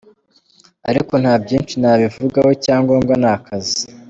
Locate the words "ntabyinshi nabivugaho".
1.21-2.49